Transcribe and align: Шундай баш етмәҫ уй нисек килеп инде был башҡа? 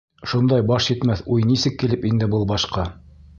Шундай 0.29 0.63
баш 0.71 0.87
етмәҫ 0.91 1.21
уй 1.35 1.45
нисек 1.51 1.77
килеп 1.85 2.09
инде 2.13 2.31
был 2.33 2.49
башҡа? 2.55 2.89